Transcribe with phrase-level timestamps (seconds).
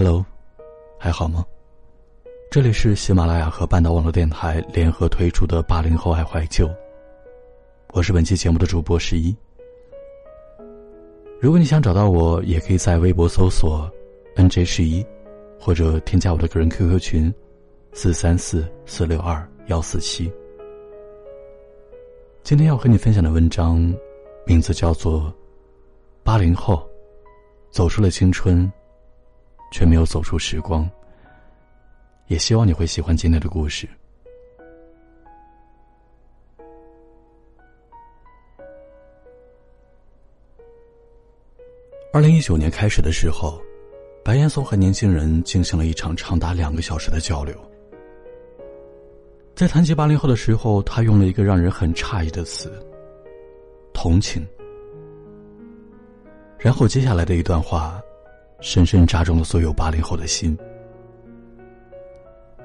[0.00, 0.24] Hello，
[0.96, 1.44] 还好吗？
[2.52, 6.68] 这里是喜马拉雅和半岛网络电台联合推出的《八零后爱怀旧》，
[7.92, 9.36] 我是本期节目的主播十一。
[11.40, 13.90] 如果你想找到我，也可以在微博搜索
[14.36, 15.04] “nj 十一”，
[15.58, 17.34] 或者添加我的个人 QQ 群：
[17.92, 20.32] 四三四四六二幺四七。
[22.44, 23.92] 今天要和你分享的文章，
[24.46, 25.22] 名字叫做
[26.22, 26.88] 《八零后
[27.72, 28.64] 走出了青春》。
[29.70, 30.88] 却没有走出时光。
[32.26, 33.88] 也希望你会喜欢今天的故事。
[42.12, 43.60] 二零一九年开始的时候，
[44.24, 47.54] 白岩松和年轻人进行了一场长达两个小时的交流。
[49.54, 52.72] 在谈及八零后的时候，他用了一个让人很诧异的词——
[53.92, 54.46] 同情。
[56.58, 58.02] 然后接下来的一段话。
[58.60, 60.56] 深深扎中了所有八零后的心，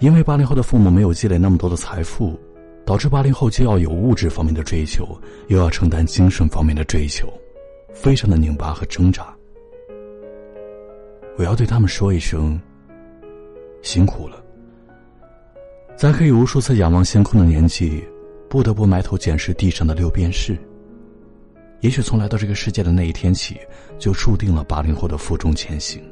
[0.00, 2.38] 因为八零后的父母没有积累那么多的财富，
[2.84, 7.26] 导致八零后既要有物质方面的追求，又要承担精神方面的追求，
[7.94, 9.34] 非常的拧巴和挣扎。
[11.38, 12.60] 我要对他们说一声：
[13.80, 14.44] 辛苦了。
[15.96, 18.04] 在可以无数次仰望星空的年纪，
[18.48, 20.56] 不得不埋头检视地上的六便士。
[21.80, 23.60] 也许从来到这个世界的那一天起，
[23.98, 26.02] 就注定了八零后的负重前行。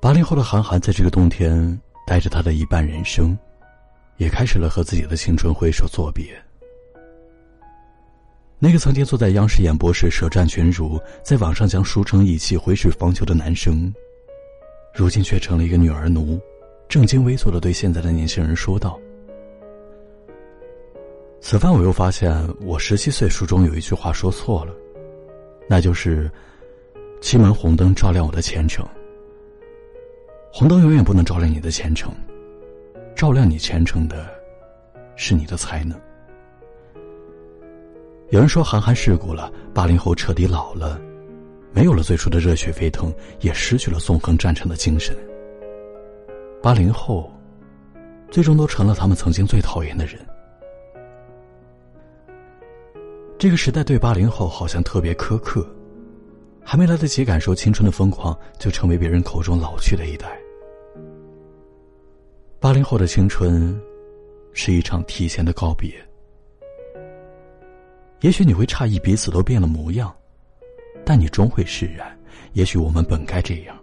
[0.00, 3.36] 八零后的韩寒在这个冬天，带着他的一半人生，
[4.18, 6.26] 也开始了和自己的青春挥手作别。
[8.58, 13.92] 那个曾经坐在央视演播室舌战群儒，在网上将书成义气挥斥方遒的男生，
[14.94, 16.38] 如今却成了一个女儿奴，
[16.86, 19.00] 正襟危坐的对现在的年轻人说道。
[21.46, 24.72] 此番我又发现，我十七岁书中有一句话说错了，
[25.68, 26.30] 那就是
[27.20, 28.82] “七门红灯照亮我的前程”。
[30.50, 32.10] 红灯永远不能照亮你的前程，
[33.14, 34.26] 照亮你前程的，
[35.16, 36.00] 是你的才能。
[38.30, 40.98] 有人说韩寒世故了，八零后彻底老了，
[41.74, 45.14] 没有了最初的热血沸腾，也失去了纵横战场的精神。
[46.62, 47.30] 八零后，
[48.30, 50.18] 最终都成了他们曾经最讨厌的人。
[53.44, 55.68] 这个时代对八零后好像特别苛刻，
[56.64, 60.40] 还没来得及感受青春的疯狂，就成为别人口中老去的一代。
[62.58, 63.78] 八零后的青春，
[64.54, 65.92] 是一场提前的告别。
[68.22, 70.10] 也许你会诧异彼此都变了模样，
[71.04, 72.18] 但你终会释然。
[72.54, 73.78] 也许我们本该这样：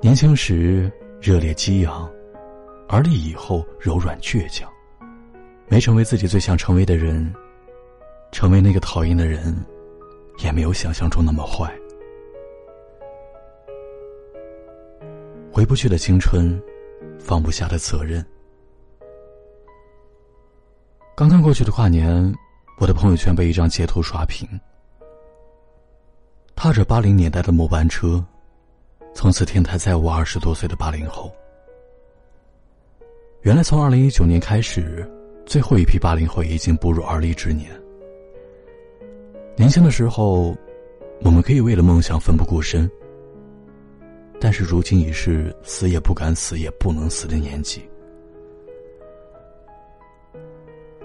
[0.00, 0.88] 年轻时
[1.20, 2.08] 热烈激昂，
[2.86, 4.69] 而立以后柔软倔强。
[5.70, 7.32] 没成为自己最想成为的人，
[8.32, 9.56] 成为那个讨厌的人，
[10.42, 11.72] 也没有想象中那么坏。
[15.52, 16.60] 回不去的青春，
[17.20, 18.24] 放不下的责任。
[21.14, 22.34] 刚刚过去的跨年，
[22.80, 24.48] 我的朋友圈被一张截图刷屏。
[26.56, 28.24] 踏着八零年代的末班车，
[29.14, 31.32] 从此天台再无二十多岁的八零后。
[33.42, 35.08] 原来从二零一九年开始。
[35.50, 37.68] 最后一批八零后已经步入而立之年。
[39.56, 40.56] 年轻的时候，
[41.22, 42.88] 我们可以为了梦想奋不顾身。
[44.38, 47.82] 但是如今已是死也不敢死也不能死的年纪。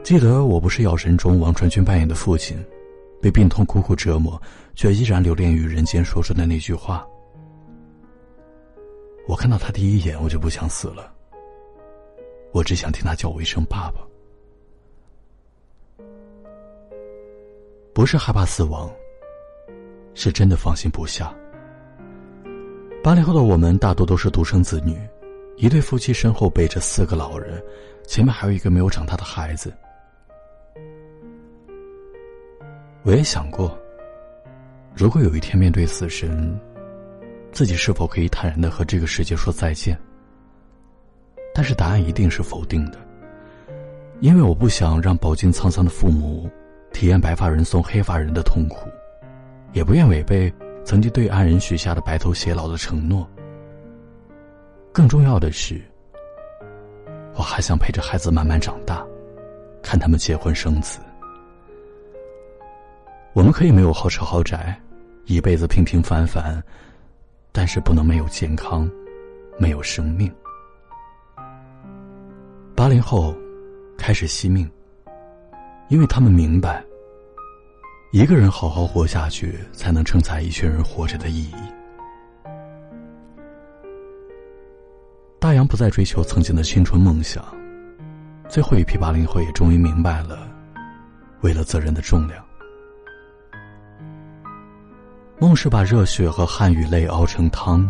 [0.03, 2.56] 记得《我不是药神》中王传君扮演的父亲，
[3.19, 4.39] 被病痛苦苦折磨，
[4.75, 7.03] 却依然留恋于人间说出的那句话
[9.27, 11.12] ：“我看到他第一眼，我就不想死了。
[12.51, 14.06] 我只想听他叫我一声爸爸。”
[17.95, 18.91] 不是害怕死亡，
[20.13, 21.33] 是真的放心不下。
[23.01, 25.00] 八零后的我们大多都是独生子女，
[25.56, 27.63] 一对夫妻身后背着四个老人，
[28.06, 29.73] 前面还有一个没有长大的孩子。
[33.03, 33.80] 我也想过，
[34.94, 36.59] 如果有一天面对死神，
[37.53, 39.98] 自己是否可以坦然的和这个世界说再见？
[41.53, 42.98] 但是答案一定是否定的，
[44.19, 46.51] 因为我不想让饱经沧桑的父母。
[46.95, 48.88] 体验白发人送黑发人的痛苦，
[49.74, 50.51] 也不愿违背
[50.86, 53.30] 曾经对爱人许下的白头偕老的承诺。
[54.94, 55.81] 更重要的是，
[57.33, 59.06] 我还想陪着孩子慢慢长大，
[59.83, 61.00] 看他们结婚生子。
[63.33, 64.74] 我们可以没有豪车豪宅，
[65.25, 66.63] 一辈子平平凡凡，
[67.51, 68.89] 但是不能没有健康，
[69.59, 70.33] 没有生命。
[72.74, 73.36] 八零后
[73.98, 74.65] 开始惜命。
[75.88, 76.83] 因为他们明白，
[78.15, 81.56] 一个人好好活下去，才能承载一群人活着的意义。
[85.38, 87.44] 大洋不再追求曾经的青春梦想，
[88.47, 90.47] 最后一批八零后也终于明白了，
[91.41, 92.41] 为了责任的重量。
[95.38, 97.85] 梦是把热血和汗与泪熬成汤，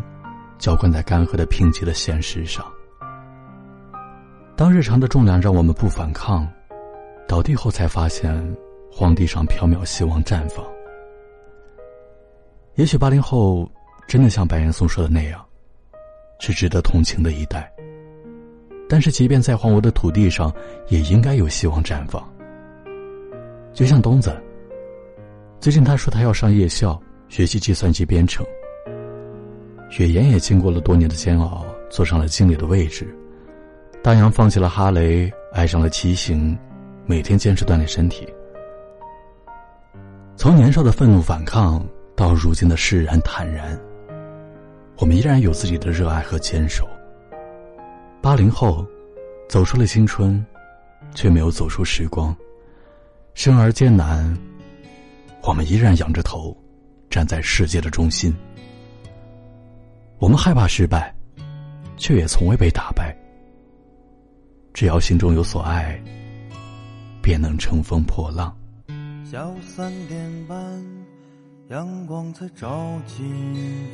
[0.57, 2.65] 浇灌在干涸的贫瘠的现实上。
[4.55, 6.47] 当日常的重量让我们不反抗，
[7.27, 8.35] 倒地后才发现，
[8.91, 10.65] 荒地上缥缈希望绽放。
[12.75, 13.69] 也许八零后
[14.07, 15.45] 真的像白岩松说的那样，
[16.39, 17.71] 是值得同情的一代。
[18.87, 20.53] 但是，即便在荒芜的土地上，
[20.89, 22.23] 也应该有希望绽放。
[23.73, 24.35] 就像东子，
[25.59, 27.01] 最近他说他要上夜校。
[27.27, 28.45] 学习计算机编程，
[29.89, 33.13] 雪岩也经过了多年的煎熬，坐上了经理的位置。
[34.03, 36.55] 大洋放弃了哈雷，爱上了骑行，
[37.07, 38.31] 每天坚持锻炼身体。
[40.37, 41.83] 从年少的愤怒反抗
[42.15, 43.79] 到如今的释然坦然，
[44.97, 46.87] 我们依然有自己的热爱和坚守。
[48.21, 48.85] 八零后，
[49.47, 50.45] 走出了青春，
[51.13, 52.35] 却没有走出时光。
[53.33, 54.37] 生而艰难，
[55.41, 56.55] 我们依然仰着头。
[57.07, 58.35] 站在世界的中心，
[60.17, 61.15] 我们害怕失败，
[61.95, 63.15] 却也从未被打败。
[64.73, 65.97] 只要心中有所爱，
[67.21, 68.53] 便能乘风破浪。
[69.35, 70.17] 下午三点
[70.47, 70.57] 半，
[71.67, 73.45] 阳光才照进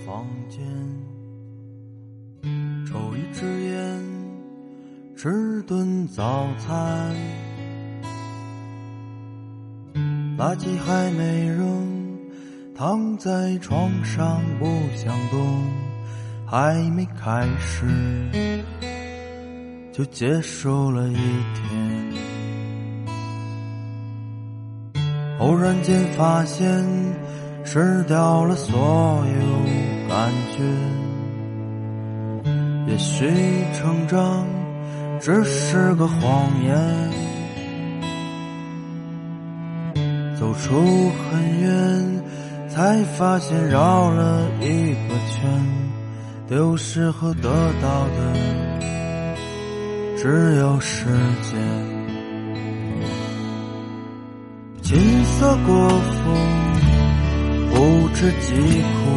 [0.05, 0.61] 房间，
[2.85, 4.03] 抽一支烟，
[5.17, 7.15] 吃顿早餐，
[10.37, 12.19] 垃圾还没扔。
[12.75, 15.65] 躺在床上不想动，
[16.45, 17.87] 还没开始
[19.91, 21.90] 就结束了一天。
[25.41, 26.67] 偶然间发现
[27.63, 29.41] 失掉了所有
[30.07, 30.63] 感觉，
[32.87, 33.27] 也许
[33.73, 34.45] 成长
[35.19, 36.77] 只是个谎言，
[40.39, 42.21] 走出很远。
[42.73, 45.43] 才发现绕了一个圈，
[46.47, 47.49] 丢失和得
[47.81, 48.33] 到的
[50.15, 51.05] 只有时
[51.41, 52.00] 间。
[54.91, 56.35] 琴瑟过风，
[57.69, 59.07] 不知疾苦，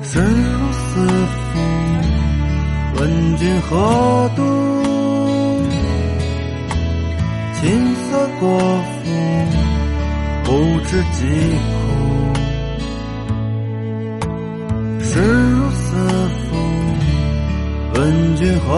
[0.00, 1.58] 身如死符，
[3.00, 4.40] 问君何度？
[7.60, 9.10] 琴瑟过风。
[10.44, 10.52] 不
[10.86, 11.26] 知疾
[11.66, 11.82] 苦，
[15.00, 15.10] 生
[15.50, 15.96] 如死
[16.28, 16.56] 符，
[17.94, 18.70] 问君何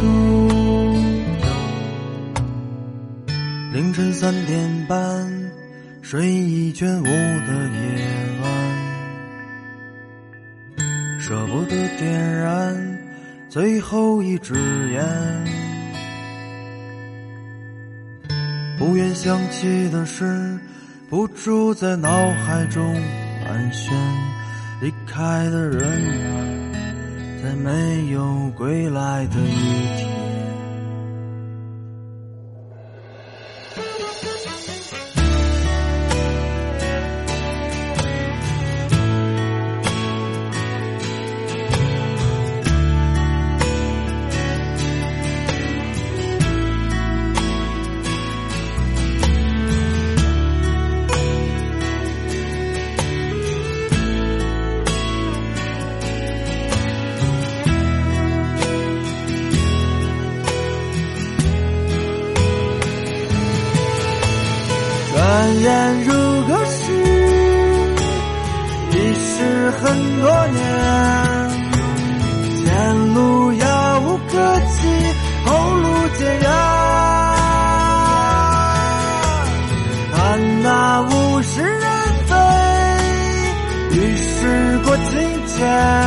[0.00, 0.04] 度？
[3.76, 5.50] 凌晨三点半，
[6.00, 8.08] 睡意全无的夜
[8.40, 8.50] 晚，
[11.20, 12.98] 舍不得点燃
[13.50, 14.54] 最后一支
[14.94, 15.04] 烟，
[18.78, 20.58] 不愿想起的是。
[21.10, 22.94] 不住在脑海中
[23.44, 23.94] 盘旋，
[24.80, 25.86] 离开的人
[26.24, 26.32] 啊，
[27.44, 30.15] 在没有归来的一天。
[65.46, 66.10] 转眼如
[66.48, 66.90] 隔世，
[68.90, 69.80] 已是很
[70.20, 70.58] 多年。
[72.64, 74.88] 前路遥无可期，
[75.44, 75.86] 后路
[76.18, 76.50] 艰然。
[80.16, 80.16] 看
[80.64, 81.86] 那物是人
[82.26, 82.34] 非，
[83.92, 85.14] 已事过境
[85.46, 86.05] 迁。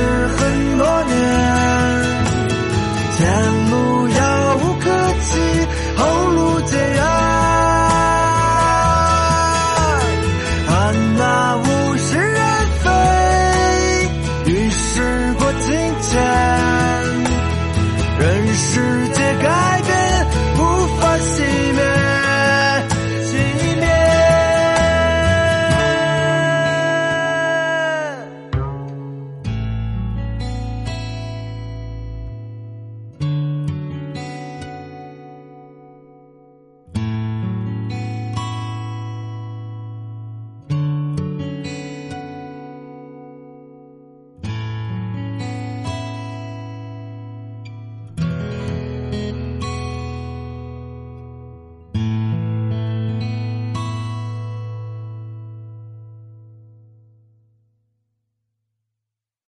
[0.00, 1.39] 是很多年。